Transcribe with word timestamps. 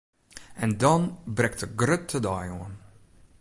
En 0.55 0.77
dan 0.77 1.19
brekt 1.35 1.59
de 1.59 1.73
grutte 1.81 2.19
dei 2.25 2.47
oan! 2.57 2.73